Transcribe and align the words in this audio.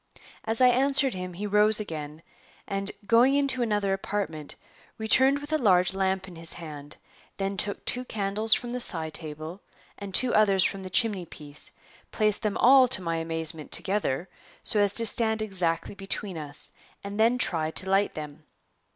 As 0.45 0.61
I 0.61 0.69
answered 0.69 1.13
him 1.13 1.33
he 1.33 1.45
rose 1.45 1.79
again, 1.79 2.23
and, 2.67 2.91
going 3.05 3.35
into 3.35 3.61
another 3.61 3.93
apartment, 3.93 4.55
returned 4.97 5.37
with 5.37 5.53
a 5.53 5.59
large 5.59 5.93
lamp 5.93 6.27
in 6.27 6.35
his 6.37 6.53
hand; 6.53 6.97
then 7.37 7.55
took 7.55 7.85
two 7.85 8.03
candles 8.05 8.55
from 8.55 8.71
the 8.71 8.79
side 8.79 9.13
table, 9.13 9.61
and 9.99 10.11
two 10.11 10.33
others 10.33 10.63
from 10.63 10.81
the 10.81 10.89
chimney 10.89 11.27
piece; 11.27 11.71
placed 12.11 12.41
them 12.41 12.57
all, 12.57 12.87
to 12.87 13.03
my 13.03 13.17
amazement, 13.17 13.71
together, 13.71 14.27
so 14.63 14.79
as 14.79 14.95
to 14.95 15.05
stand 15.05 15.39
exactly 15.39 15.93
between 15.93 16.35
us, 16.35 16.71
and 17.03 17.19
then 17.19 17.37
tried 17.37 17.75
to 17.75 17.87
light 17.91 18.15
them. 18.15 18.41